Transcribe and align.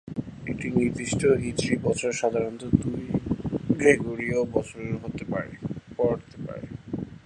একটি 0.47 0.67
নির্দিষ্ট 0.77 1.21
হিজরি 1.43 1.75
বছর 1.87 2.11
সাধারণত 2.21 2.61
দুটি 2.73 3.05
গ্রেগরীয় 3.71 4.39
বছরে 4.55 4.85
পড়তে 4.97 5.23
পারে। 6.45 6.65